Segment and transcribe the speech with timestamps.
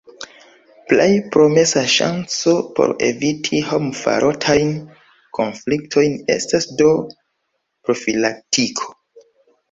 [0.91, 4.71] Plej promesa ŝanco por eviti homfarotajn
[5.39, 6.89] konfliktojn estas do
[7.89, 8.89] profilaktiko.